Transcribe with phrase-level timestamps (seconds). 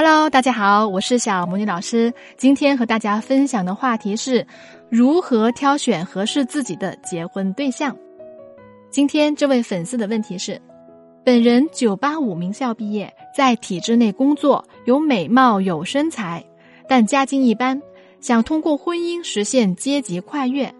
[0.00, 2.14] Hello，大家好，我是小魔女老师。
[2.36, 4.46] 今天和大家分享的话题是
[4.88, 7.96] 如何挑选合适自己的结婚对象。
[8.90, 10.62] 今天这位粉丝的问题是：
[11.24, 16.44] 本人九八五名校毕业，在体制内工作，有美貌有身材，
[16.88, 17.82] 但家境一般，
[18.20, 20.72] 想通过婚姻实现阶级跨越。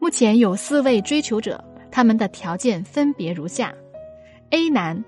[0.00, 3.72] 目前有四位追求者，他们的条件分别如下
[4.50, 5.04] ：A 男，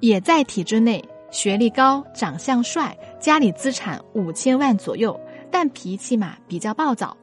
[0.00, 1.04] 也在体制内。
[1.30, 5.18] 学历高，长相帅，家里资产五千万左右，
[5.50, 7.16] 但脾气嘛比较暴躁。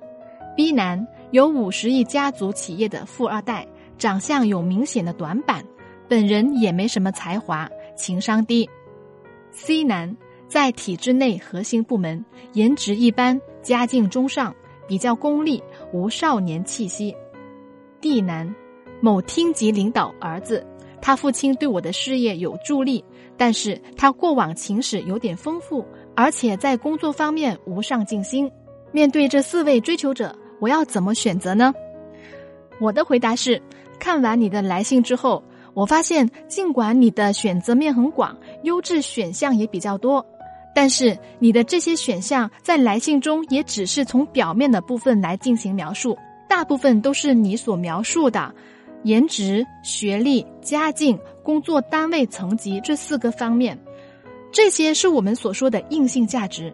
[0.56, 5.66] B 男有五十亿家族企业的富二代，长相有明显的短板，
[6.08, 8.70] 本人也没什么才华，情商低。
[9.52, 10.16] C 男
[10.48, 14.56] 在体制内核心部门，颜值一般，家境中上，
[14.88, 17.16] 比较功利，无少年气息。
[18.00, 18.54] D 男
[19.02, 20.66] 某厅级领导儿子。
[21.06, 23.06] 他父亲对我的事业有助力，
[23.38, 28.52] 但是他过往情史有点丰富，而且在工作方面无上进心。
[28.92, 31.72] 面对这四位追求者，我要怎么选择呢？
[32.82, 33.62] 我的回答是：
[34.00, 35.44] 看完你的来信之后，
[35.76, 40.26] 我发现尽管你的选择面很广，优质选项也比较多，
[40.74, 46.18] 但是你的这些选项在来信中也只是从表面的部分来进行描述，
[46.50, 48.52] 大部分都是你所描述的。
[49.06, 53.80] 颜值、学历、家境、工作单位层级这四个方面，
[54.52, 56.74] 这些是我们所说的硬性价值。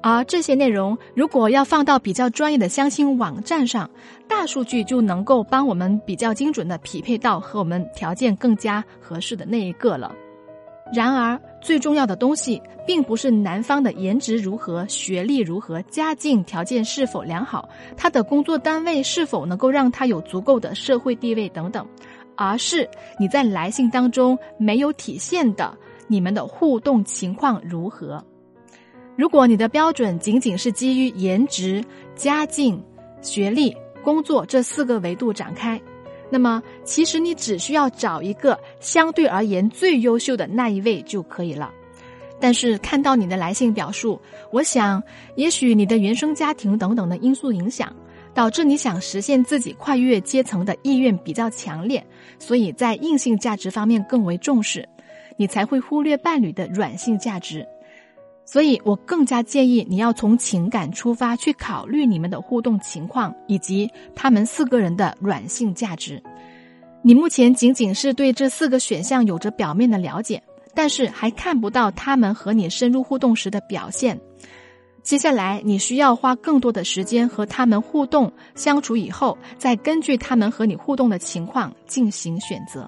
[0.00, 3.90] 而这些内容，如果要放到比较专业的相亲网站上，
[4.28, 10.14] 大数据就能够帮我们比较精准的匹配到和我们条件更加合适的那一个了。
[10.92, 21.86] 然而，最重要的东西并不是男方的颜值如何、学历如何、家境条件是否良好、他的工作单位是否能够让他有足够的社会地位等等，
[22.36, 22.86] 而是
[23.18, 25.74] 你在来信当中没有体现的
[26.08, 28.22] 你们的互动情况如何。
[29.16, 31.82] 如果你的标准仅仅是基于颜值、
[32.14, 32.82] 家境、
[33.22, 35.80] 学历、工作这四个维度展开。
[36.32, 41.70] 那么，其实你只需要找一个相对而言最优秀的那一位就可以了。
[42.40, 44.18] 但是看到你的来信表述，
[44.50, 45.02] 我想，
[45.36, 47.94] 也许你的原生家庭等等的因素影响，
[48.32, 52.02] 导致你想实现自己跨越阶层的意愿比较强烈，
[52.38, 54.88] 所以在硬性价值方面更为重视，
[55.36, 57.68] 你才会忽略伴侣的软性价值。
[58.52, 66.22] 所以我更加建议你要从情感出发去考虑你们的互动情况以及他们四个人的软性价值。
[67.00, 70.42] 你目前仅仅是对这四个选项有着表面的了解，
[70.74, 74.20] 但是还看不到他们和你深入互动时的表现。
[75.02, 82.86] 接下来你需要花更多的时间和他们互动相处以后，再根据他们和你互动的情况进行选择。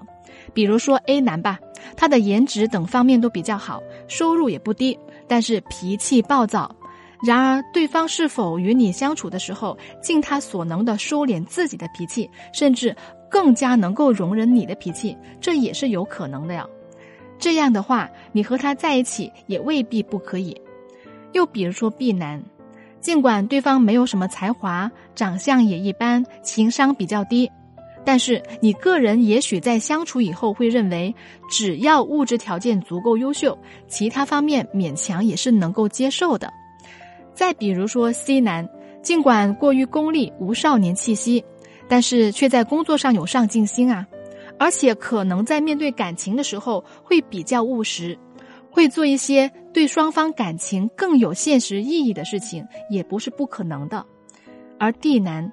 [0.53, 1.59] 比如说 A 男吧，
[1.95, 4.97] 他的颜值等方面都比较好，收入也不低。
[5.27, 6.69] 但是脾气暴躁，
[7.25, 12.95] 然而对方是否与你相处的时候，尽他所能的收敛自己的脾气，甚至
[13.29, 16.65] 更加能够容忍你的脾气，这也是有可能的呀。
[17.39, 20.55] 这样的话，你和他在一起也未必不可以。
[21.33, 22.41] 又比如说 B 男，
[23.01, 27.51] 尽管对方没有什么才华，长相也一般，情商比较低。
[28.05, 31.13] 但是你个人也许在相处以后会认为，
[31.49, 33.57] 只要物质条件足够优秀，
[33.87, 36.53] 其他方面勉强也是能够接受的。
[37.33, 38.69] 再比如说 C 男，
[39.01, 41.43] 尽管过于功利无少年气息，
[41.87, 44.05] 但是却在工作上有上进心啊，
[44.59, 48.17] 而且可能在面对感情的时候会比较务实，
[48.69, 54.05] 会做一些对双方感情更有现实意义的事情，也不是不可能的。
[54.77, 55.51] 而 D 男。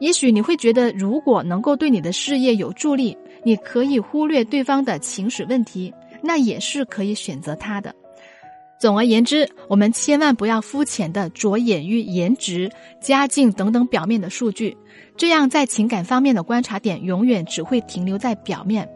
[0.00, 7.94] 也许你会觉得，如果能够对你的事业有助力，你可以忽略对方的情史问题，那也是可以选择他的。
[8.80, 14.74] 总而言之，我们千万不要肤浅的着眼于颜值、家境等等表面的数据，
[15.18, 18.88] 这样在情感方面的观察点永远只会停留在表面。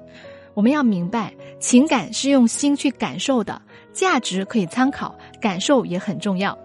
[0.55, 3.61] 我们要明白，情感是用心去感受的，
[3.93, 6.57] 价值可以参考，感受也很重要。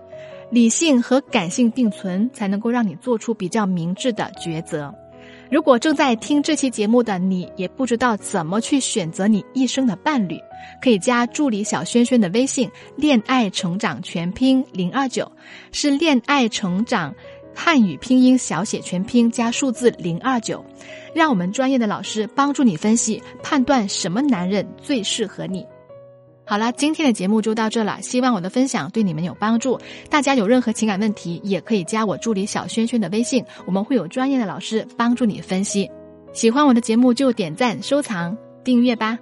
[0.52, 4.94] 理性和感性并存，才能够让你做出比较明智的抉择。
[5.52, 10.40] 如果正在听这期节目的你，也不知道怎么去选择你一生的伴侣，
[10.82, 15.32] 可以加助理小轩轩的微信“恋爱成长全拼零二九”，
[15.72, 17.14] 是“恋爱成长”
[17.56, 20.64] 汉语拼音小写全拼加数字零二九，
[21.16, 25.66] 让我们专业的老师帮助你分析判断什么男人最适合你。
[26.50, 28.02] 好了，今天的节目就到这了。
[28.02, 29.80] 希望我的分享对你们有帮助。
[30.10, 35.88] 大家有任何情感问题，也可以加我助理小轩轩的微信，我们会有专业的老师帮助你分析。
[36.34, 39.20] 喜欢我的节目就点赞、收藏、订阅吧。